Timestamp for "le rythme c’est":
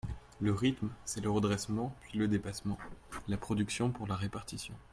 0.39-1.21